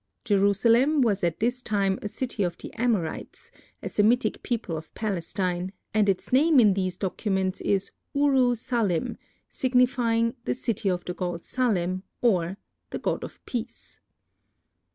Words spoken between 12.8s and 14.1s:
the "God of Peace."